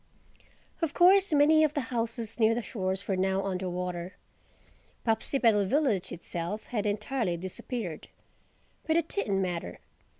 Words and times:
Of 0.81 0.95
course 0.95 1.31
many 1.31 1.63
of 1.63 1.75
the 1.75 1.93
houses 1.93 2.39
near 2.39 2.55
the 2.55 2.63
shores 2.63 3.07
were 3.07 3.15
now 3.15 3.45
under 3.45 3.69
water. 3.69 4.17
Popsipetel 5.05 5.67
Village 5.67 6.11
itself 6.11 6.63
had 6.69 6.87
entirely 6.87 7.37
disappeared. 7.37 8.07
But 8.87 8.95
it 8.97 9.07
didn't 9.07 9.39
matter. 9.39 9.77